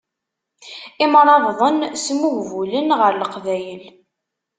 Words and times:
Imṛabḍen 1.03 1.77
smuhbulen 2.03 2.87
ɣer 2.99 3.13
leqbayel. 3.15 3.83